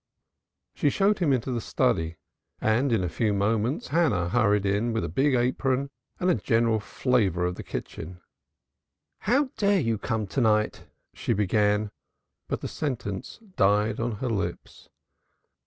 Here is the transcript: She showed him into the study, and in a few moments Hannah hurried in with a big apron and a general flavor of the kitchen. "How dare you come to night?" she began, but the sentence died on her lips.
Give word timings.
She 0.73 0.89
showed 0.89 1.19
him 1.19 1.31
into 1.31 1.51
the 1.51 1.61
study, 1.61 2.15
and 2.59 2.91
in 2.91 3.03
a 3.03 3.07
few 3.07 3.33
moments 3.35 3.89
Hannah 3.89 4.29
hurried 4.29 4.65
in 4.65 4.93
with 4.93 5.03
a 5.03 5.09
big 5.09 5.35
apron 5.35 5.91
and 6.19 6.27
a 6.27 6.33
general 6.33 6.79
flavor 6.79 7.45
of 7.45 7.53
the 7.53 7.61
kitchen. 7.61 8.19
"How 9.19 9.51
dare 9.57 9.79
you 9.79 9.99
come 9.99 10.25
to 10.25 10.41
night?" 10.41 10.85
she 11.13 11.33
began, 11.33 11.91
but 12.47 12.61
the 12.61 12.67
sentence 12.67 13.39
died 13.55 13.99
on 13.99 14.13
her 14.13 14.29
lips. 14.31 14.89